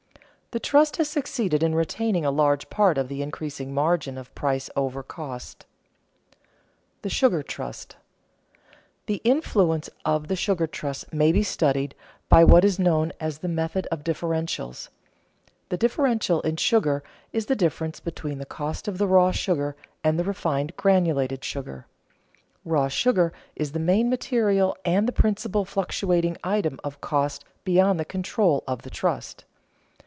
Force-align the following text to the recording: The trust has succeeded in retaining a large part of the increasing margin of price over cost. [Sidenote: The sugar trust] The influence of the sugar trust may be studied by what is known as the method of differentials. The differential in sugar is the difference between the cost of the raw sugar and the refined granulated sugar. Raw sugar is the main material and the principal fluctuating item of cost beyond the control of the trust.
The 0.53 0.59
trust 0.59 0.97
has 0.97 1.07
succeeded 1.07 1.63
in 1.63 1.73
retaining 1.75 2.25
a 2.25 2.29
large 2.29 2.69
part 2.69 2.97
of 2.97 3.07
the 3.07 3.21
increasing 3.21 3.73
margin 3.73 4.17
of 4.17 4.35
price 4.35 4.69
over 4.75 5.01
cost. 5.01 5.65
[Sidenote: 6.29 7.01
The 7.03 7.09
sugar 7.09 7.41
trust] 7.41 7.95
The 9.05 9.21
influence 9.23 9.89
of 10.03 10.27
the 10.27 10.35
sugar 10.35 10.67
trust 10.67 11.13
may 11.13 11.31
be 11.31 11.41
studied 11.41 11.95
by 12.27 12.43
what 12.43 12.65
is 12.65 12.77
known 12.77 13.13
as 13.17 13.37
the 13.37 13.47
method 13.47 13.87
of 13.93 14.03
differentials. 14.03 14.89
The 15.69 15.77
differential 15.77 16.41
in 16.41 16.57
sugar 16.57 17.01
is 17.31 17.45
the 17.45 17.55
difference 17.55 18.01
between 18.01 18.37
the 18.39 18.45
cost 18.45 18.89
of 18.89 18.97
the 18.97 19.07
raw 19.07 19.31
sugar 19.31 19.77
and 20.03 20.19
the 20.19 20.25
refined 20.25 20.75
granulated 20.75 21.45
sugar. 21.45 21.87
Raw 22.65 22.89
sugar 22.89 23.31
is 23.55 23.71
the 23.71 23.79
main 23.79 24.09
material 24.09 24.75
and 24.83 25.07
the 25.07 25.13
principal 25.13 25.63
fluctuating 25.63 26.35
item 26.43 26.77
of 26.83 26.99
cost 26.99 27.45
beyond 27.63 28.01
the 28.01 28.03
control 28.03 28.65
of 28.67 28.81
the 28.81 28.89
trust. 28.89 29.45